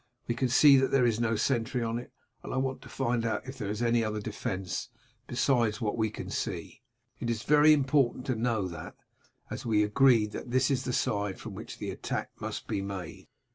[0.27, 2.11] We can see that there is no sentry on it,
[2.41, 4.89] and I want to find out if there is any other defence
[5.27, 6.81] besides what we can see.
[7.19, 8.95] It is very important to know that,
[9.51, 13.27] as we agreed that this is the side from which the attack must be made."